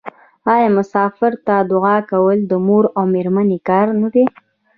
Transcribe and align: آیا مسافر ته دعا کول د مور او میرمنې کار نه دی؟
آیا 0.53 0.69
مسافر 0.77 1.31
ته 1.45 1.55
دعا 1.71 1.97
کول 2.11 2.37
د 2.45 2.53
مور 2.65 2.85
او 2.97 3.03
میرمنې 3.13 3.57
کار 3.69 3.87
نه 4.01 4.09
دی؟ 4.13 4.25